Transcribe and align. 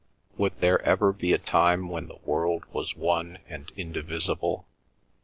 Would 0.35 0.61
there 0.61 0.81
ever 0.81 1.13
be 1.13 1.31
a 1.31 1.37
time 1.37 1.87
when 1.87 2.07
the 2.07 2.17
world 2.25 2.63
was 2.73 2.95
one 2.95 3.37
and 3.47 3.71
indivisible? 3.77 4.65